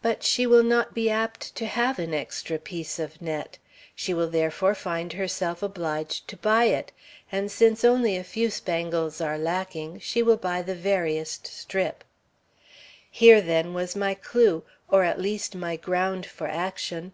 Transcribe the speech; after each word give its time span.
But 0.00 0.22
she 0.22 0.46
will 0.46 0.62
not 0.62 0.94
be 0.94 1.10
apt 1.10 1.54
to 1.56 1.66
have 1.66 1.98
an 1.98 2.14
extra 2.14 2.58
piece 2.58 2.98
of 2.98 3.20
net. 3.20 3.58
She 3.94 4.14
will, 4.14 4.30
therefore, 4.30 4.74
find 4.74 5.12
herself 5.12 5.62
obliged 5.62 6.26
to 6.28 6.38
buy 6.38 6.64
it, 6.64 6.92
and 7.30 7.52
since 7.52 7.84
only 7.84 8.16
a 8.16 8.24
few 8.24 8.48
spangles 8.48 9.20
are 9.20 9.36
lacking, 9.36 9.98
she 9.98 10.22
will 10.22 10.38
buy 10.38 10.62
the 10.62 10.74
veriest 10.74 11.46
strip.' 11.46 12.04
Here, 13.10 13.42
then, 13.42 13.74
was 13.74 13.94
my 13.94 14.14
clew, 14.14 14.62
or 14.88 15.04
at 15.04 15.20
least 15.20 15.54
my 15.54 15.76
ground 15.76 16.24
for 16.24 16.46
action. 16.48 17.12